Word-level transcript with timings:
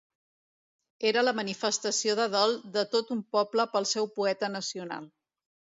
Era 1.09 1.23
la 1.25 1.33
manifestació 1.41 2.15
de 2.21 2.25
dol 2.39 2.57
de 2.79 2.87
tot 2.97 3.15
un 3.19 3.23
poble 3.39 3.69
pel 3.77 3.91
seu 3.95 4.13
poeta 4.19 4.53
nacional. 4.61 5.13